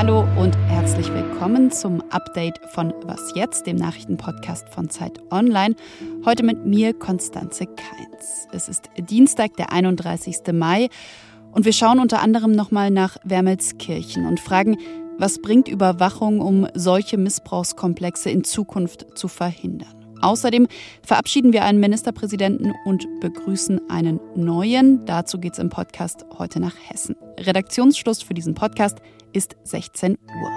Hallo 0.00 0.26
und 0.38 0.56
herzlich 0.66 1.12
willkommen 1.12 1.70
zum 1.70 2.00
Update 2.08 2.58
von 2.72 2.94
Was 3.04 3.34
jetzt, 3.34 3.66
dem 3.66 3.76
Nachrichtenpodcast 3.76 4.70
von 4.70 4.88
Zeit 4.88 5.20
Online. 5.30 5.76
Heute 6.24 6.42
mit 6.42 6.64
mir 6.64 6.94
Konstanze 6.94 7.66
Keins. 7.66 8.48
Es 8.50 8.70
ist 8.70 8.88
Dienstag, 8.96 9.58
der 9.58 9.72
31. 9.72 10.54
Mai 10.54 10.88
und 11.52 11.66
wir 11.66 11.74
schauen 11.74 12.00
unter 12.00 12.22
anderem 12.22 12.52
nochmal 12.52 12.90
nach 12.90 13.18
Wermelskirchen 13.24 14.24
und 14.24 14.40
fragen, 14.40 14.78
was 15.18 15.42
bringt 15.42 15.68
Überwachung, 15.68 16.40
um 16.40 16.66
solche 16.72 17.18
Missbrauchskomplexe 17.18 18.30
in 18.30 18.42
Zukunft 18.42 19.18
zu 19.18 19.28
verhindern? 19.28 20.00
Außerdem 20.22 20.66
verabschieden 21.02 21.52
wir 21.52 21.64
einen 21.64 21.78
Ministerpräsidenten 21.78 22.72
und 22.86 23.06
begrüßen 23.20 23.90
einen 23.90 24.18
neuen. 24.34 25.04
Dazu 25.04 25.38
geht 25.38 25.54
es 25.54 25.58
im 25.58 25.68
Podcast 25.68 26.24
heute 26.38 26.58
nach 26.58 26.74
Hessen. 26.88 27.16
Redaktionsschluss 27.38 28.22
für 28.22 28.32
diesen 28.32 28.54
Podcast 28.54 28.98
ist 29.32 29.56
16 29.64 30.16
Uhr. 30.16 30.50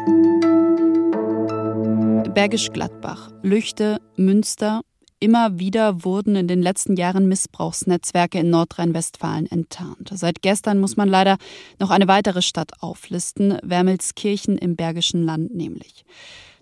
Bergisch 2.34 2.72
Gladbach, 2.72 3.31
Lüchte, 3.44 4.00
Münster. 4.18 4.81
Immer 5.20 5.59
wieder 5.59 6.04
wurden 6.04 6.36
in 6.36 6.48
den 6.48 6.62
letzten 6.62 6.95
Jahren 6.95 7.28
Missbrauchsnetzwerke 7.28 8.40
in 8.40 8.50
Nordrhein-Westfalen 8.50 9.45
enttarnt. 9.48 10.09
Seit 10.14 10.41
gestern 10.41 10.80
muss 10.80 10.98
man 10.98 11.08
leider 11.08 11.38
noch 11.80 11.91
eine 11.91 12.08
weitere 12.08 12.41
Stadt 12.41 12.72
auflisten, 12.81 13.58
Wermelskirchen 13.64 14.58
im 14.58 14.76
Bergischen 14.76 15.23
Land 15.23 15.55
nämlich. 15.55 16.05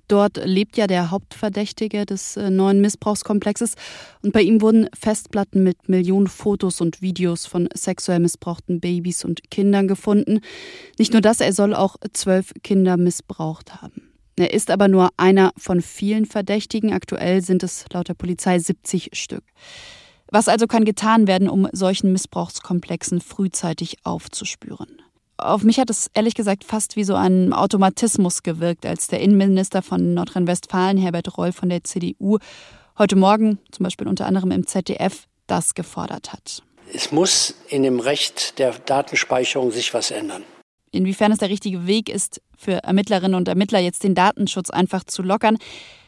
Dort 0.07 0.37
lebt 0.43 0.77
ja 0.77 0.87
der 0.87 1.11
Hauptverdächtige 1.11 2.05
des 2.05 2.37
äh, 2.37 2.49
neuen 2.49 2.81
Missbrauchskomplexes 2.81 3.75
und 4.21 4.33
bei 4.33 4.41
ihm 4.41 4.61
wurden 4.61 4.89
Festplatten 4.93 5.63
mit 5.63 5.89
Millionen 5.89 6.27
Fotos 6.27 6.81
und 6.81 7.01
Videos 7.01 7.45
von 7.45 7.69
sexuell 7.73 8.19
missbrauchten 8.19 8.79
Babys 8.79 9.23
und 9.23 9.49
Kindern 9.49 9.87
gefunden. 9.87 10.41
Nicht 10.97 11.13
nur 11.13 11.21
das, 11.21 11.39
er 11.39 11.53
soll 11.53 11.73
auch 11.73 11.95
zwölf 12.13 12.53
Kinder 12.63 12.97
missbraucht 12.97 13.81
haben. 13.81 14.11
Er 14.35 14.53
ist 14.53 14.71
aber 14.71 14.87
nur 14.87 15.09
einer 15.17 15.51
von 15.57 15.81
vielen 15.81 16.25
Verdächtigen. 16.25 16.93
Aktuell 16.93 17.41
sind 17.41 17.63
es 17.63 17.85
laut 17.93 18.07
der 18.09 18.13
Polizei 18.13 18.57
70 18.57 19.11
Stück. 19.13 19.43
Was 20.31 20.47
also 20.47 20.65
kann 20.65 20.85
getan 20.85 21.27
werden, 21.27 21.49
um 21.49 21.67
solchen 21.73 22.11
Missbrauchskomplexen 22.13 23.19
frühzeitig 23.19 23.97
aufzuspüren? 24.03 25.01
Auf 25.41 25.63
mich 25.63 25.79
hat 25.79 25.89
es 25.89 26.11
ehrlich 26.13 26.35
gesagt 26.35 26.63
fast 26.63 26.95
wie 26.95 27.03
so 27.03 27.15
ein 27.15 27.51
Automatismus 27.51 28.43
gewirkt, 28.43 28.85
als 28.85 29.07
der 29.07 29.21
Innenminister 29.21 29.81
von 29.81 30.13
Nordrhein-Westfalen, 30.13 30.97
Herbert 30.97 31.35
Reul 31.35 31.51
von 31.51 31.69
der 31.69 31.83
CDU, 31.83 32.37
heute 32.99 33.15
Morgen, 33.15 33.57
zum 33.71 33.85
Beispiel 33.85 34.07
unter 34.07 34.27
anderem 34.27 34.51
im 34.51 34.67
ZDF, 34.67 35.25
das 35.47 35.73
gefordert 35.73 36.31
hat. 36.31 36.61
Es 36.93 37.11
muss 37.11 37.55
in 37.69 37.81
dem 37.81 37.99
Recht 37.99 38.59
der 38.59 38.73
Datenspeicherung 38.73 39.71
sich 39.71 39.95
was 39.95 40.11
ändern. 40.11 40.43
Inwiefern 40.91 41.31
es 41.31 41.39
der 41.39 41.49
richtige 41.49 41.87
Weg 41.87 42.09
ist, 42.09 42.39
für 42.55 42.83
Ermittlerinnen 42.83 43.33
und 43.33 43.47
Ermittler 43.47 43.79
jetzt 43.79 44.03
den 44.03 44.13
Datenschutz 44.13 44.69
einfach 44.69 45.05
zu 45.05 45.23
lockern, 45.23 45.57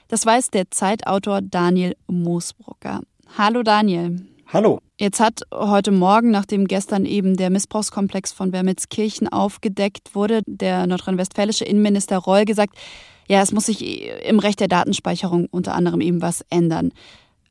das 0.10 0.28
weiß 0.28 0.52
der 0.52 0.70
Zeitautor 0.70 1.42
Daniel 1.42 1.96
Moosbrucker. 2.06 3.02
Hallo 3.36 3.64
Daniel. 3.64 4.28
Hallo. 4.52 4.80
Jetzt 5.04 5.20
hat 5.20 5.42
heute 5.54 5.92
Morgen, 5.92 6.32
nachdem 6.32 6.66
gestern 6.66 7.04
eben 7.04 7.36
der 7.36 7.50
Missbrauchskomplex 7.50 8.32
von 8.32 8.54
Wermelskirchen 8.54 9.28
aufgedeckt 9.28 10.16
wurde, 10.16 10.44
der 10.46 10.88
nordrhein-westfälische 10.88 11.66
Innenminister 11.66 12.20
Reul 12.20 12.46
gesagt, 12.46 12.78
ja, 13.28 13.42
es 13.42 13.52
muss 13.52 13.66
sich 13.66 14.10
im 14.26 14.40
Recht 14.40 14.62
der 14.62 14.70
Datenspeicherung 14.70 15.48
unter 15.52 15.76
anderem 15.76 16.00
eben 16.00 16.22
was 16.22 16.46
ändern. 16.50 16.94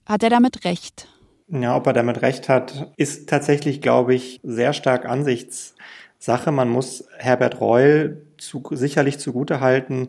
Hat 0.06 0.23
er 0.23 0.30
damit 0.30 0.64
recht? 0.64 1.08
Ja, 1.48 1.77
ob 1.77 1.86
er 1.86 1.92
damit 1.92 2.23
recht 2.23 2.48
hat, 2.48 2.91
ist 2.97 3.28
tatsächlich, 3.28 3.83
glaube 3.83 4.14
ich, 4.14 4.41
sehr 4.42 4.73
stark 4.73 5.05
Ansichtssache. 5.05 6.53
Man 6.53 6.70
muss 6.70 7.05
Herbert 7.19 7.61
Reul 7.61 8.25
zu, 8.39 8.62
sicherlich 8.70 9.19
zugutehalten, 9.19 10.08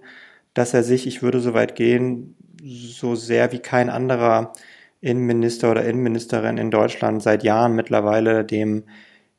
dass 0.53 0.73
er 0.73 0.83
sich, 0.83 1.07
ich 1.07 1.21
würde 1.21 1.41
so 1.41 1.53
weit 1.53 1.75
gehen, 1.75 2.37
so 2.63 3.15
sehr 3.15 3.51
wie 3.51 3.59
kein 3.59 3.89
anderer 3.89 4.53
Innenminister 5.03 5.69
oder 5.69 5.83
Innenministerin 5.83 6.57
in 6.57 6.71
Deutschland 6.71 7.21
seit 7.21 7.43
Jahren 7.43 7.75
mittlerweile 7.75 8.45
dem 8.45 8.83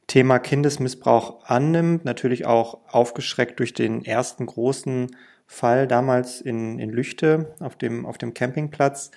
Thema 0.06 0.38
Kindesmissbrauch 0.38 1.44
annimmt, 1.47 2.04
natürlich 2.04 2.44
auch 2.44 2.80
aufgeschreckt 2.88 3.58
durch 3.58 3.72
den 3.72 4.04
ersten 4.04 4.44
großen 4.44 5.16
Fall 5.47 5.86
damals 5.86 6.42
in, 6.42 6.78
in 6.78 6.91
Lüchte 6.91 7.54
auf 7.60 7.76
dem, 7.76 8.04
auf 8.04 8.19
dem 8.19 8.34
Campingplatz. 8.34 9.10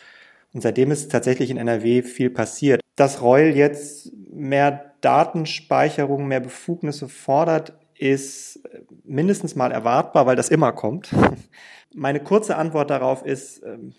Und 0.53 0.61
seitdem 0.61 0.91
ist 0.91 1.11
tatsächlich 1.11 1.49
in 1.49 1.57
NRW 1.57 2.01
viel 2.01 2.29
passiert. 2.29 2.79
Dass 2.95 3.21
Reul 3.21 3.53
jetzt 3.53 4.13
mehr 4.31 4.93
Datenspeicherung, 5.01 6.27
mehr 6.27 6.39
Befugnisse 6.39 7.09
fordert, 7.09 7.73
ist 7.93 8.61
mindestens 9.03 9.55
mal 9.55 9.73
erwartbar, 9.73 10.25
weil 10.25 10.37
das 10.37 10.47
immer 10.47 10.71
kommt. 10.71 11.09
Meine 11.93 12.21
kurze 12.21 12.55
Antwort 12.55 12.89
darauf 12.89 13.25
ist, 13.25 13.61
ähm, 13.63 13.93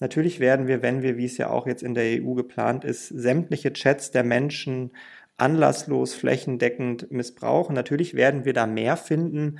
Natürlich 0.00 0.40
werden 0.40 0.66
wir, 0.66 0.82
wenn 0.82 1.02
wir, 1.02 1.16
wie 1.16 1.24
es 1.24 1.38
ja 1.38 1.50
auch 1.50 1.66
jetzt 1.66 1.82
in 1.82 1.94
der 1.94 2.22
EU 2.22 2.34
geplant 2.34 2.84
ist, 2.84 3.08
sämtliche 3.08 3.72
Chats 3.72 4.10
der 4.10 4.24
Menschen 4.24 4.90
anlasslos 5.36 6.14
flächendeckend 6.14 7.10
missbrauchen. 7.10 7.74
Natürlich 7.74 8.14
werden 8.14 8.44
wir 8.44 8.52
da 8.52 8.66
mehr 8.66 8.96
finden, 8.96 9.58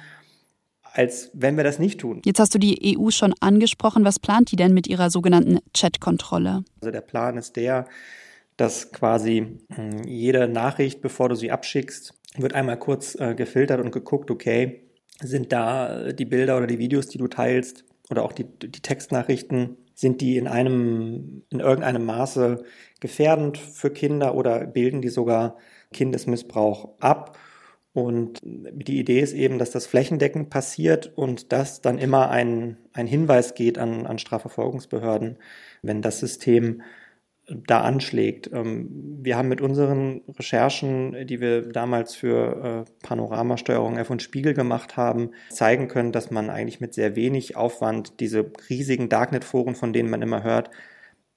als 0.82 1.30
wenn 1.34 1.56
wir 1.56 1.64
das 1.64 1.78
nicht 1.78 2.00
tun. 2.00 2.22
Jetzt 2.24 2.38
hast 2.38 2.54
du 2.54 2.58
die 2.58 2.96
EU 2.96 3.10
schon 3.10 3.34
angesprochen. 3.40 4.04
Was 4.04 4.18
plant 4.18 4.52
die 4.52 4.56
denn 4.56 4.72
mit 4.72 4.86
ihrer 4.86 5.10
sogenannten 5.10 5.58
Chat-Kontrolle? 5.72 6.64
Also 6.80 6.92
der 6.92 7.00
Plan 7.00 7.36
ist 7.36 7.56
der, 7.56 7.86
dass 8.56 8.92
quasi 8.92 9.58
hm, 9.74 10.04
jede 10.04 10.46
Nachricht, 10.48 11.00
bevor 11.00 11.28
du 11.28 11.34
sie 11.34 11.50
abschickst, 11.50 12.14
wird 12.36 12.54
einmal 12.54 12.78
kurz 12.78 13.16
äh, 13.16 13.34
gefiltert 13.34 13.80
und 13.80 13.90
geguckt, 13.90 14.30
okay, 14.30 14.82
sind 15.20 15.52
da 15.52 16.12
die 16.12 16.24
Bilder 16.24 16.56
oder 16.56 16.66
die 16.66 16.78
Videos, 16.78 17.08
die 17.08 17.18
du 17.18 17.28
teilst 17.28 17.84
oder 18.10 18.24
auch 18.24 18.32
die, 18.32 18.44
die 18.44 18.80
Textnachrichten 18.80 19.76
sind 19.94 20.20
die 20.20 20.36
in 20.36 20.48
einem, 20.48 21.42
in 21.50 21.60
irgendeinem 21.60 22.04
Maße 22.04 22.64
gefährdend 23.00 23.58
für 23.58 23.90
Kinder 23.90 24.34
oder 24.34 24.66
bilden 24.66 25.02
die 25.02 25.08
sogar 25.08 25.56
Kindesmissbrauch 25.92 26.98
ab? 27.00 27.38
Und 27.92 28.40
die 28.42 28.98
Idee 28.98 29.20
ist 29.20 29.34
eben, 29.34 29.58
dass 29.58 29.70
das 29.70 29.86
flächendeckend 29.86 30.50
passiert 30.50 31.12
und 31.16 31.52
dass 31.52 31.80
dann 31.80 31.98
immer 31.98 32.28
ein, 32.28 32.76
ein 32.92 33.06
Hinweis 33.06 33.54
geht 33.54 33.78
an, 33.78 34.06
an 34.06 34.18
Strafverfolgungsbehörden, 34.18 35.38
wenn 35.80 36.02
das 36.02 36.18
System 36.18 36.82
da 37.48 37.80
anschlägt. 37.80 38.50
Ähm, 38.52 39.18
wir 39.22 39.36
haben 39.36 39.48
mit 39.48 39.60
unseren 39.60 40.22
Recherchen, 40.38 41.26
die 41.26 41.40
wir 41.40 41.62
damals 41.62 42.14
für 42.14 42.86
äh, 42.86 43.06
Panoramasteuerung 43.06 43.98
F 43.98 44.10
und 44.10 44.22
Spiegel 44.22 44.54
gemacht 44.54 44.96
haben, 44.96 45.30
zeigen 45.50 45.88
können, 45.88 46.12
dass 46.12 46.30
man 46.30 46.50
eigentlich 46.50 46.80
mit 46.80 46.94
sehr 46.94 47.16
wenig 47.16 47.56
Aufwand 47.56 48.20
diese 48.20 48.50
riesigen 48.70 49.08
Darknet-Foren, 49.08 49.74
von 49.74 49.92
denen 49.92 50.10
man 50.10 50.22
immer 50.22 50.42
hört, 50.42 50.70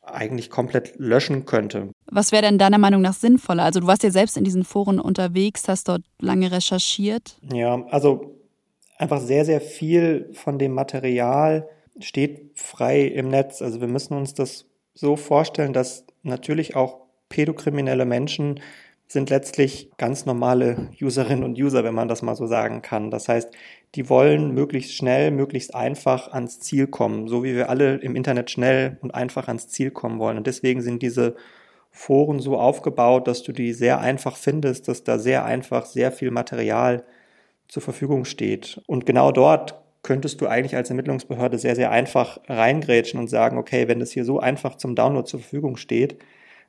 eigentlich 0.01 0.49
komplett 0.49 0.93
löschen 0.97 1.45
könnte. 1.45 1.89
Was 2.09 2.31
wäre 2.31 2.43
denn 2.43 2.57
deiner 2.57 2.77
Meinung 2.77 3.01
nach 3.01 3.13
sinnvoller? 3.13 3.63
Also 3.63 3.81
du 3.81 3.87
warst 3.87 4.03
ja 4.03 4.11
selbst 4.11 4.37
in 4.37 4.45
diesen 4.45 4.63
Foren 4.63 4.99
unterwegs, 5.01 5.67
hast 5.67 5.89
dort 5.89 6.03
lange 6.19 6.51
recherchiert. 6.51 7.37
Ja, 7.51 7.83
also 7.89 8.39
einfach 8.97 9.19
sehr, 9.19 9.43
sehr 9.43 9.59
viel 9.59 10.29
von 10.33 10.57
dem 10.57 10.73
Material 10.73 11.67
steht 11.99 12.51
frei 12.55 13.01
im 13.01 13.27
Netz. 13.29 13.61
Also 13.61 13.81
wir 13.81 13.87
müssen 13.87 14.13
uns 14.13 14.33
das 14.33 14.65
so 14.97 15.15
vorstellen, 15.15 15.73
dass 15.73 16.05
natürlich 16.23 16.75
auch 16.75 17.01
pädokriminelle 17.29 18.05
Menschen 18.05 18.59
sind 19.07 19.29
letztlich 19.29 19.89
ganz 19.97 20.25
normale 20.25 20.89
Userinnen 20.99 21.43
und 21.43 21.57
User, 21.57 21.83
wenn 21.83 21.93
man 21.93 22.07
das 22.07 22.23
mal 22.23 22.35
so 22.35 22.45
sagen 22.45 22.81
kann. 22.81 23.09
Das 23.09 23.29
heißt, 23.29 23.49
die 23.95 24.09
wollen 24.09 24.53
möglichst 24.53 24.93
schnell, 24.93 25.31
möglichst 25.31 25.75
einfach 25.75 26.33
ans 26.33 26.59
Ziel 26.59 26.87
kommen, 26.87 27.27
so 27.27 27.43
wie 27.43 27.55
wir 27.55 27.69
alle 27.69 27.95
im 27.97 28.15
Internet 28.15 28.51
schnell 28.51 28.97
und 29.01 29.13
einfach 29.13 29.47
ans 29.47 29.69
Ziel 29.69 29.91
kommen 29.91 30.19
wollen. 30.19 30.37
Und 30.37 30.47
deswegen 30.47 30.81
sind 30.81 31.01
diese 31.01 31.35
Foren 31.91 32.39
so 32.39 32.57
aufgebaut, 32.57 33.27
dass 33.27 33.43
du 33.43 33.53
die 33.53 33.73
sehr 33.73 33.99
einfach 33.99 34.35
findest, 34.35 34.87
dass 34.87 35.03
da 35.03 35.19
sehr 35.19 35.45
einfach 35.45 35.85
sehr 35.85 36.11
viel 36.11 36.31
Material 36.31 37.05
zur 37.67 37.81
Verfügung 37.81 38.25
steht. 38.25 38.81
Und 38.87 39.05
genau 39.05 39.31
dort 39.31 39.75
könntest 40.07 40.39
du 40.39 40.47
eigentlich 40.47 40.77
als 40.77 40.89
Ermittlungsbehörde 40.89 41.59
sehr, 41.59 41.75
sehr 41.75 41.91
einfach 41.91 42.39
reingrätschen 42.47 43.19
und 43.19 43.27
sagen, 43.27 43.57
okay, 43.57 43.89
wenn 43.89 43.99
das 43.99 44.11
hier 44.11 44.23
so 44.23 44.39
einfach 44.39 44.75
zum 44.75 44.95
Download 44.95 45.27
zur 45.27 45.41
Verfügung 45.41 45.75
steht, 45.75 46.17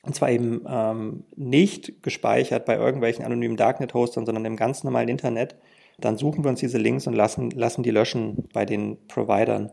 und 0.03 0.17
zwar 0.17 0.31
eben 0.31 0.65
ähm, 0.69 1.23
nicht 1.37 2.03
gespeichert 2.03 2.65
bei 2.65 2.75
irgendwelchen 2.75 3.25
anonymen 3.25 3.57
Darknet-Hostern, 3.57 4.27
sondern 4.27 4.45
im 4.45 4.57
ganz 4.57 4.83
normalen 4.83 5.09
Internet, 5.09 5.55
dann 6.01 6.19
suchen 6.19 6.43
wir 6.45 6.49
uns 6.49 6.59
diese 6.59 6.79
Links 6.79 7.07
und 7.07 7.15
lassen, 7.15 7.51
lassen 7.53 7.85
die 7.85 7.93
löschen 7.93 8.49
bei 8.53 8.65
den 8.65 9.07
Providern. 9.07 9.71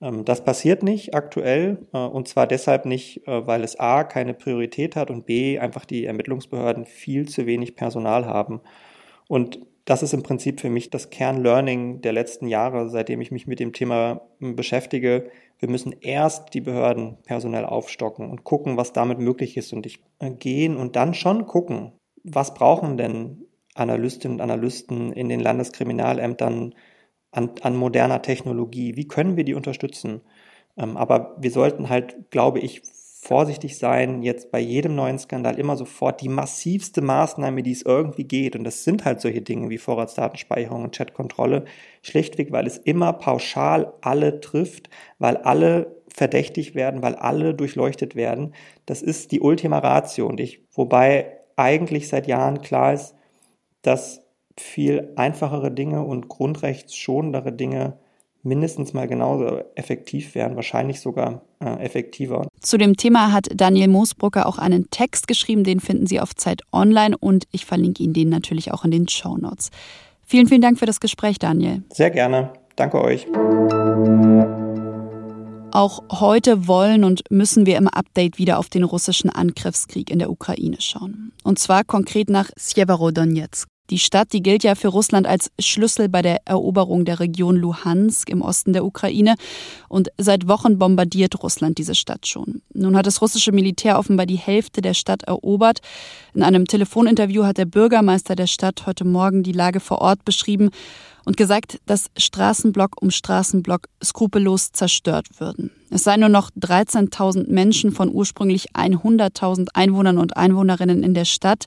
Ähm, 0.00 0.24
das 0.24 0.44
passiert 0.44 0.84
nicht 0.84 1.12
aktuell 1.12 1.78
äh, 1.92 1.98
und 1.98 2.28
zwar 2.28 2.46
deshalb 2.46 2.86
nicht, 2.86 3.26
äh, 3.26 3.44
weil 3.44 3.64
es 3.64 3.80
A 3.80 4.04
keine 4.04 4.34
Priorität 4.34 4.94
hat 4.94 5.10
und 5.10 5.26
B 5.26 5.58
einfach 5.58 5.84
die 5.84 6.04
Ermittlungsbehörden 6.04 6.86
viel 6.86 7.28
zu 7.28 7.44
wenig 7.44 7.74
Personal 7.74 8.24
haben. 8.26 8.60
Und 9.26 9.58
das 9.84 10.02
ist 10.02 10.12
im 10.12 10.22
Prinzip 10.22 10.60
für 10.60 10.70
mich 10.70 10.90
das 10.90 11.10
Kernlearning 11.10 12.00
der 12.00 12.12
letzten 12.12 12.46
Jahre, 12.46 12.88
seitdem 12.88 13.20
ich 13.20 13.30
mich 13.30 13.46
mit 13.46 13.60
dem 13.60 13.72
Thema 13.72 14.22
hm, 14.38 14.56
beschäftige. 14.56 15.30
Wir 15.58 15.68
müssen 15.68 15.94
erst 16.00 16.54
die 16.54 16.60
Behörden 16.60 17.18
personell 17.24 17.64
aufstocken 17.64 18.30
und 18.30 18.44
gucken, 18.44 18.76
was 18.76 18.92
damit 18.92 19.18
möglich 19.18 19.56
ist 19.56 19.72
und 19.72 19.86
ich 19.86 20.02
äh, 20.18 20.30
gehen 20.30 20.76
und 20.76 20.96
dann 20.96 21.14
schon 21.14 21.46
gucken, 21.46 21.92
was 22.22 22.54
brauchen 22.54 22.96
denn 22.96 23.44
Analystinnen 23.74 24.36
und 24.36 24.42
Analysten 24.42 25.12
in 25.12 25.28
den 25.28 25.40
Landeskriminalämtern 25.40 26.74
an, 27.32 27.50
an 27.62 27.76
moderner 27.76 28.22
Technologie? 28.22 28.96
Wie 28.96 29.08
können 29.08 29.36
wir 29.36 29.44
die 29.44 29.54
unterstützen? 29.54 30.20
Ähm, 30.76 30.96
aber 30.96 31.36
wir 31.38 31.50
sollten 31.50 31.88
halt, 31.88 32.30
glaube 32.30 32.60
ich, 32.60 32.82
vorsichtig 33.22 33.76
sein, 33.76 34.22
jetzt 34.22 34.50
bei 34.50 34.60
jedem 34.60 34.94
neuen 34.94 35.18
Skandal 35.18 35.58
immer 35.58 35.76
sofort 35.76 36.22
die 36.22 36.28
massivste 36.30 37.02
Maßnahme, 37.02 37.62
die 37.62 37.72
es 37.72 37.82
irgendwie 37.82 38.24
geht, 38.24 38.56
und 38.56 38.64
das 38.64 38.82
sind 38.82 39.04
halt 39.04 39.20
solche 39.20 39.42
Dinge 39.42 39.68
wie 39.68 39.78
Vorratsdatenspeicherung 39.78 40.84
und 40.84 40.96
Chatkontrolle, 40.96 41.66
schlichtweg, 42.02 42.50
weil 42.50 42.66
es 42.66 42.78
immer 42.78 43.12
pauschal 43.12 43.92
alle 44.00 44.40
trifft, 44.40 44.88
weil 45.18 45.36
alle 45.36 46.00
verdächtig 46.08 46.74
werden, 46.74 47.02
weil 47.02 47.14
alle 47.14 47.54
durchleuchtet 47.54 48.14
werden. 48.16 48.54
Das 48.86 49.02
ist 49.02 49.32
die 49.32 49.40
Ultima 49.40 49.78
Ratio. 49.78 50.26
Und 50.26 50.40
ich, 50.40 50.66
wobei 50.72 51.38
eigentlich 51.56 52.08
seit 52.08 52.26
Jahren 52.26 52.62
klar 52.62 52.94
ist, 52.94 53.14
dass 53.82 54.22
viel 54.56 55.12
einfachere 55.16 55.70
Dinge 55.70 56.04
und 56.04 56.28
grundrechtsschonendere 56.28 57.52
Dinge 57.52 57.98
mindestens 58.42 58.92
mal 58.92 59.06
genauso 59.06 59.62
effektiv 59.74 60.34
wären, 60.34 60.56
wahrscheinlich 60.56 61.00
sogar 61.00 61.42
äh, 61.60 61.84
effektiver. 61.84 62.48
Zu 62.60 62.78
dem 62.78 62.96
Thema 62.96 63.32
hat 63.32 63.48
Daniel 63.54 63.88
Moosbrucker 63.88 64.46
auch 64.46 64.58
einen 64.58 64.90
Text 64.90 65.28
geschrieben, 65.28 65.64
den 65.64 65.80
finden 65.80 66.06
Sie 66.06 66.20
auf 66.20 66.34
Zeit 66.34 66.62
Online 66.72 67.16
und 67.18 67.44
ich 67.52 67.66
verlinke 67.66 68.02
Ihnen 68.02 68.14
den 68.14 68.28
natürlich 68.28 68.72
auch 68.72 68.84
in 68.84 68.90
den 68.90 69.08
Show 69.08 69.36
Notes. 69.36 69.70
Vielen, 70.24 70.46
vielen 70.46 70.62
Dank 70.62 70.78
für 70.78 70.86
das 70.86 71.00
Gespräch, 71.00 71.38
Daniel. 71.38 71.82
Sehr 71.92 72.10
gerne. 72.10 72.52
Danke 72.76 73.02
euch. 73.02 73.26
Auch 75.72 76.02
heute 76.10 76.66
wollen 76.66 77.04
und 77.04 77.22
müssen 77.30 77.66
wir 77.66 77.76
im 77.76 77.88
Update 77.88 78.38
wieder 78.38 78.58
auf 78.58 78.68
den 78.68 78.82
russischen 78.82 79.30
Angriffskrieg 79.30 80.10
in 80.10 80.18
der 80.18 80.30
Ukraine 80.30 80.80
schauen. 80.80 81.32
Und 81.44 81.58
zwar 81.58 81.84
konkret 81.84 82.28
nach 82.28 82.50
Sjeverodonetsk. 82.56 83.68
Die 83.90 83.98
Stadt, 83.98 84.32
die 84.32 84.42
gilt 84.42 84.62
ja 84.62 84.76
für 84.76 84.88
Russland 84.88 85.26
als 85.26 85.50
Schlüssel 85.58 86.08
bei 86.08 86.22
der 86.22 86.46
Eroberung 86.46 87.04
der 87.04 87.18
Region 87.18 87.56
Luhansk 87.56 88.30
im 88.30 88.40
Osten 88.40 88.72
der 88.72 88.84
Ukraine. 88.84 89.34
Und 89.88 90.10
seit 90.16 90.46
Wochen 90.46 90.78
bombardiert 90.78 91.42
Russland 91.42 91.76
diese 91.78 91.96
Stadt 91.96 92.28
schon. 92.28 92.62
Nun 92.72 92.96
hat 92.96 93.06
das 93.06 93.20
russische 93.20 93.50
Militär 93.50 93.98
offenbar 93.98 94.26
die 94.26 94.36
Hälfte 94.36 94.80
der 94.80 94.94
Stadt 94.94 95.24
erobert. 95.24 95.80
In 96.34 96.44
einem 96.44 96.66
Telefoninterview 96.66 97.44
hat 97.44 97.58
der 97.58 97.64
Bürgermeister 97.64 98.36
der 98.36 98.46
Stadt 98.46 98.86
heute 98.86 99.04
Morgen 99.04 99.42
die 99.42 99.52
Lage 99.52 99.80
vor 99.80 100.00
Ort 100.00 100.24
beschrieben 100.24 100.70
und 101.24 101.36
gesagt, 101.36 101.80
dass 101.86 102.10
Straßenblock 102.16 103.02
um 103.02 103.10
Straßenblock 103.10 103.88
skrupellos 104.02 104.70
zerstört 104.72 105.26
würden. 105.38 105.72
Es 105.90 106.04
seien 106.04 106.20
nur 106.20 106.28
noch 106.28 106.50
13.000 106.50 107.50
Menschen 107.50 107.90
von 107.90 108.12
ursprünglich 108.12 108.70
100.000 108.74 109.68
Einwohnern 109.74 110.18
und 110.18 110.36
Einwohnerinnen 110.36 111.02
in 111.02 111.14
der 111.14 111.24
Stadt. 111.24 111.66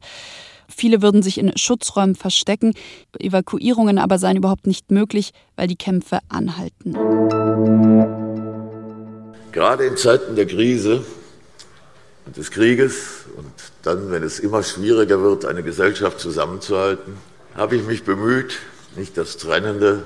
Viele 0.68 1.02
würden 1.02 1.22
sich 1.24 1.38
in 1.38 1.56
Schutzräumen 1.58 2.16
verstecken, 2.16 2.74
Evakuierungen 3.20 3.98
aber 3.98 4.18
seien 4.18 4.38
überhaupt 4.38 4.68
nicht 4.68 4.92
möglich, 4.92 5.32
weil 5.56 5.68
die 5.68 5.76
Kämpfe 5.76 6.20
anhalten. 6.30 6.94
Gerade 9.52 9.86
in 9.86 9.98
Zeiten 9.98 10.36
der 10.36 10.48
Krise 10.48 11.06
und 12.26 12.38
des 12.38 12.52
Krieges 12.52 13.26
und 13.38 13.52
dann, 13.84 14.12
wenn 14.12 14.24
es 14.24 14.40
immer 14.40 14.64
schwieriger 14.64 15.22
wird, 15.22 15.46
eine 15.46 15.64
Gesellschaft 15.64 16.20
zusammenzuhalten, 16.20 17.18
habe 17.56 17.76
ich 17.76 17.84
mich 17.84 18.04
bemüht, 18.04 18.60
nicht 18.96 19.18
das 19.18 19.38
Trennende, 19.38 20.04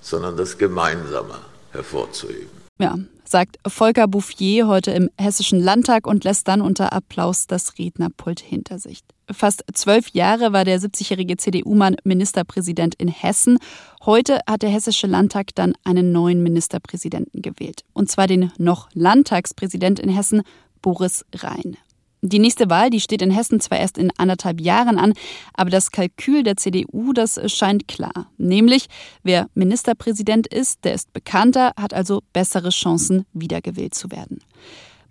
sondern 0.00 0.36
das 0.36 0.58
Gemeinsame 0.58 1.38
hervorzuheben. 1.72 2.50
Ja, 2.78 2.96
sagt 3.24 3.56
Volker 3.66 4.06
Bouffier 4.06 4.68
heute 4.68 4.90
im 4.90 5.10
Hessischen 5.18 5.60
Landtag 5.60 6.06
und 6.06 6.24
lässt 6.24 6.46
dann 6.48 6.60
unter 6.60 6.92
Applaus 6.92 7.46
das 7.46 7.78
Rednerpult 7.78 8.40
hinter 8.40 8.78
sich. 8.78 9.00
Fast 9.30 9.64
zwölf 9.72 10.10
Jahre 10.10 10.52
war 10.52 10.64
der 10.64 10.80
70-jährige 10.80 11.36
CDU-Mann 11.36 11.96
Ministerpräsident 12.04 12.94
in 12.94 13.08
Hessen. 13.08 13.58
Heute 14.04 14.38
hat 14.46 14.62
der 14.62 14.70
Hessische 14.70 15.08
Landtag 15.08 15.48
dann 15.56 15.74
einen 15.82 16.12
neuen 16.12 16.44
Ministerpräsidenten 16.44 17.42
gewählt. 17.42 17.82
Und 17.92 18.08
zwar 18.08 18.28
den 18.28 18.52
noch 18.56 18.88
Landtagspräsident 18.94 19.98
in 19.98 20.10
Hessen, 20.10 20.42
Boris 20.80 21.24
Rhein. 21.34 21.76
Die 22.22 22.38
nächste 22.38 22.70
Wahl, 22.70 22.90
die 22.90 23.00
steht 23.00 23.20
in 23.20 23.32
Hessen 23.32 23.60
zwar 23.60 23.78
erst 23.78 23.98
in 23.98 24.10
anderthalb 24.16 24.60
Jahren 24.60 24.98
an, 24.98 25.12
aber 25.54 25.70
das 25.70 25.90
Kalkül 25.90 26.44
der 26.44 26.56
CDU, 26.56 27.12
das 27.12 27.40
scheint 27.52 27.88
klar. 27.88 28.30
Nämlich, 28.38 28.86
wer 29.22 29.48
Ministerpräsident 29.54 30.46
ist, 30.46 30.84
der 30.84 30.94
ist 30.94 31.12
bekannter, 31.12 31.72
hat 31.76 31.92
also 31.94 32.22
bessere 32.32 32.70
Chancen, 32.70 33.26
wiedergewählt 33.32 33.94
zu 33.94 34.10
werden. 34.10 34.40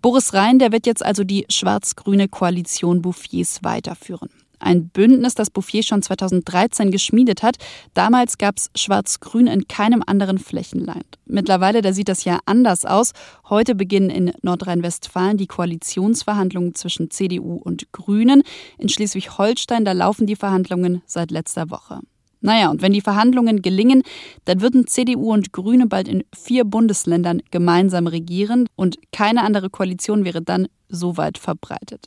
Boris 0.02 0.34
Rhein, 0.34 0.58
der 0.58 0.72
wird 0.72 0.86
jetzt 0.86 1.04
also 1.04 1.24
die 1.24 1.46
schwarz-grüne 1.48 2.28
Koalition 2.28 3.02
Bouffiers 3.02 3.60
weiterführen. 3.62 4.30
Ein 4.58 4.88
Bündnis, 4.88 5.34
das 5.34 5.50
Bouffier 5.50 5.82
schon 5.82 6.02
2013 6.02 6.90
geschmiedet 6.90 7.42
hat. 7.42 7.56
Damals 7.94 8.38
gab 8.38 8.56
es 8.56 8.70
Schwarz-Grün 8.74 9.46
in 9.46 9.68
keinem 9.68 10.02
anderen 10.06 10.38
Flächenland. 10.38 11.04
Mittlerweile, 11.26 11.82
da 11.82 11.92
sieht 11.92 12.08
das 12.08 12.24
ja 12.24 12.38
anders 12.46 12.84
aus. 12.84 13.12
Heute 13.48 13.74
beginnen 13.74 14.10
in 14.10 14.32
Nordrhein-Westfalen 14.42 15.36
die 15.36 15.46
Koalitionsverhandlungen 15.46 16.74
zwischen 16.74 17.10
CDU 17.10 17.56
und 17.56 17.92
Grünen. 17.92 18.42
In 18.78 18.88
Schleswig-Holstein, 18.88 19.84
da 19.84 19.92
laufen 19.92 20.26
die 20.26 20.36
Verhandlungen 20.36 21.02
seit 21.06 21.30
letzter 21.30 21.70
Woche. 21.70 22.00
Naja, 22.40 22.70
und 22.70 22.82
wenn 22.82 22.92
die 22.92 23.00
Verhandlungen 23.00 23.62
gelingen, 23.62 24.02
dann 24.44 24.60
würden 24.60 24.86
CDU 24.86 25.32
und 25.32 25.52
Grüne 25.52 25.86
bald 25.86 26.08
in 26.08 26.24
vier 26.34 26.64
Bundesländern 26.64 27.42
gemeinsam 27.50 28.06
regieren 28.06 28.68
und 28.76 28.96
keine 29.12 29.42
andere 29.42 29.70
Koalition 29.70 30.24
wäre 30.24 30.42
dann 30.42 30.68
so 30.88 31.16
weit 31.16 31.38
verbreitet. 31.38 32.06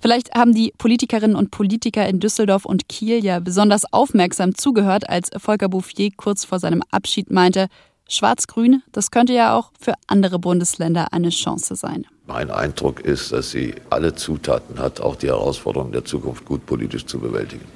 Vielleicht 0.00 0.34
haben 0.34 0.54
die 0.54 0.72
Politikerinnen 0.78 1.36
und 1.36 1.50
Politiker 1.50 2.08
in 2.08 2.20
Düsseldorf 2.20 2.64
und 2.64 2.88
Kiel 2.88 3.24
ja 3.24 3.40
besonders 3.40 3.92
aufmerksam 3.92 4.54
zugehört, 4.54 5.08
als 5.08 5.30
Volker 5.36 5.68
Bouffier 5.68 6.10
kurz 6.16 6.44
vor 6.44 6.60
seinem 6.60 6.82
Abschied 6.90 7.32
meinte, 7.32 7.66
Schwarz-Grün, 8.08 8.82
das 8.92 9.10
könnte 9.10 9.34
ja 9.34 9.54
auch 9.54 9.70
für 9.78 9.94
andere 10.06 10.38
Bundesländer 10.38 11.12
eine 11.12 11.28
Chance 11.28 11.76
sein. 11.76 12.06
Mein 12.26 12.50
Eindruck 12.50 13.00
ist, 13.00 13.32
dass 13.32 13.50
sie 13.50 13.74
alle 13.90 14.14
Zutaten 14.14 14.78
hat, 14.78 15.00
auch 15.00 15.16
die 15.16 15.26
Herausforderungen 15.26 15.92
der 15.92 16.04
Zukunft 16.04 16.44
gut 16.44 16.64
politisch 16.64 17.04
zu 17.04 17.18
bewältigen. 17.18 17.66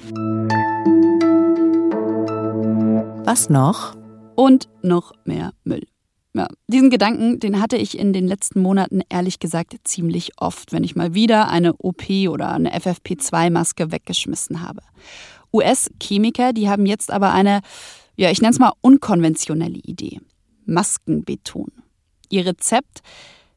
Was 3.32 3.48
noch? 3.48 3.96
Und 4.36 4.68
noch 4.82 5.12
mehr 5.24 5.54
Müll. 5.64 5.86
Ja, 6.34 6.48
diesen 6.66 6.90
Gedanken, 6.90 7.40
den 7.40 7.62
hatte 7.62 7.78
ich 7.78 7.98
in 7.98 8.12
den 8.12 8.26
letzten 8.26 8.60
Monaten 8.60 9.00
ehrlich 9.08 9.38
gesagt 9.38 9.74
ziemlich 9.84 10.32
oft, 10.36 10.70
wenn 10.70 10.84
ich 10.84 10.96
mal 10.96 11.14
wieder 11.14 11.48
eine 11.48 11.72
OP 11.78 12.10
oder 12.28 12.52
eine 12.52 12.78
FFP2-Maske 12.78 13.90
weggeschmissen 13.90 14.60
habe. 14.60 14.82
US-Chemiker, 15.50 16.52
die 16.52 16.68
haben 16.68 16.84
jetzt 16.84 17.10
aber 17.10 17.32
eine, 17.32 17.62
ja, 18.16 18.30
ich 18.30 18.42
nenne 18.42 18.52
es 18.52 18.58
mal 18.58 18.74
unkonventionelle 18.82 19.78
Idee. 19.78 20.20
Maskenbeton. 20.66 21.72
Ihr 22.28 22.44
Rezept: 22.44 23.00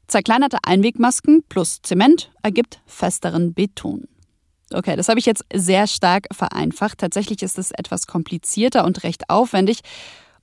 zerkleinerte 0.07 0.59
Einwegmasken 0.63 1.43
plus 1.49 1.81
Zement 1.81 2.31
ergibt 2.43 2.79
festeren 2.85 3.53
Beton. 3.53 4.05
Okay, 4.75 4.95
das 4.95 5.07
habe 5.07 5.19
ich 5.19 5.25
jetzt 5.25 5.45
sehr 5.53 5.87
stark 5.87 6.27
vereinfacht. 6.31 6.99
Tatsächlich 6.99 7.41
ist 7.41 7.57
es 7.57 7.71
etwas 7.71 8.07
komplizierter 8.07 8.83
und 8.83 9.03
recht 9.03 9.29
aufwendig 9.29 9.79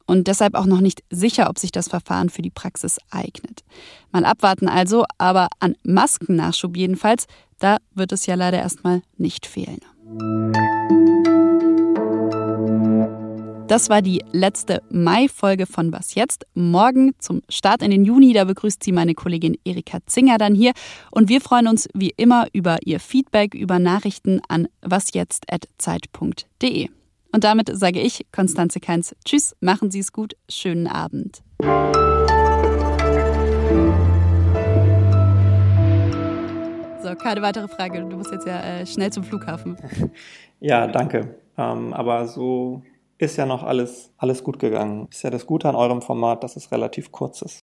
und 0.07 0.27
deshalb 0.27 0.55
auch 0.55 0.67
noch 0.67 0.81
nicht 0.81 1.03
sicher, 1.11 1.51
ob 1.51 1.59
sich 1.59 1.71
das 1.71 1.89
Verfahren 1.89 2.31
für 2.31 2.43
die 2.43 2.51
Praxis 2.51 2.99
eignet. 3.11 3.62
Mal 4.11 4.25
abwarten 4.25 4.69
also, 4.69 5.05
aber 5.19 5.49
an 5.61 5.77
Maskennachschub 5.85 6.77
jedenfalls, 6.77 7.27
da 7.59 7.77
wird 7.95 8.12
es 8.12 8.27
ja 8.27 8.35
leider 8.35 8.59
erstmal 8.59 9.03
nicht 9.19 9.47
fehlen. 9.47 9.81
Das 13.69 13.88
war 13.88 14.02
die 14.02 14.23
letzte 14.33 14.83
Mai-Folge 14.90 15.66
von 15.66 15.92
Was 15.92 16.14
Jetzt. 16.14 16.47
Morgen 16.54 17.14
zum 17.19 17.42
Start 17.49 17.83
in 17.83 17.90
den 17.90 18.04
Juni, 18.04 18.33
da 18.33 18.45
begrüßt 18.45 18.83
sie 18.83 18.92
meine 18.92 19.14
Kollegin 19.14 19.57
Erika 19.64 19.99
Zinger 20.07 20.37
dann 20.37 20.54
hier. 20.54 20.73
Und 21.11 21.28
wir 21.28 21.40
freuen 21.40 21.69
uns 21.69 21.88
wie 21.95 22.12
immer 22.16 22.47
über 22.52 22.78
Ihr 22.85 23.00
Feedback, 23.00 23.54
über 23.54 23.78
Nachrichten 23.78 24.40
an 24.49 24.69
wasjetzt.zeit.de. 24.83 26.88
Und 27.33 27.45
damit 27.45 27.71
sage 27.73 28.00
ich, 28.00 28.26
Konstanze 28.31 28.78
Keins, 28.78 29.16
Tschüss, 29.25 29.57
machen 29.61 29.90
Sie 29.90 30.00
es 30.00 30.12
gut, 30.12 30.35
schönen 30.50 30.87
Abend. 30.87 31.42
So, 37.02 37.16
keine 37.16 37.42
weitere 37.42 37.69
Frage. 37.69 38.02
Du 38.02 38.16
musst 38.16 38.33
jetzt 38.33 38.47
ja 38.47 38.61
äh, 38.61 38.87
schnell 38.87 39.12
zum 39.12 39.25
Flughafen. 39.25 39.76
Ja, 40.64 40.87
danke. 40.87 41.35
Ähm, 41.59 41.92
aber 41.92 42.28
so 42.28 42.85
ist 43.23 43.37
ja 43.37 43.47
noch 43.47 43.62
alles, 43.62 44.12
alles 44.17 44.43
gut 44.43 44.59
gegangen. 44.59 45.09
Ist 45.11 45.23
ja 45.23 45.31
das 45.31 45.47
Gute 45.47 45.69
an 45.69 45.76
eurem 45.76 46.02
Format, 46.02 46.43
dass 46.43 46.57
es 46.57 46.73
relativ 46.73 47.12
kurz 47.12 47.43
ist. 47.43 47.61